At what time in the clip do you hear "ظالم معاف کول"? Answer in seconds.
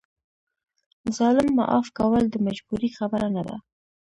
1.17-2.23